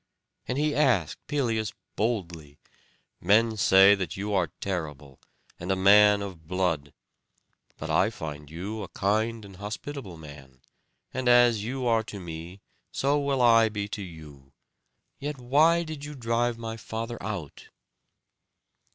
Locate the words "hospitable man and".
9.57-11.29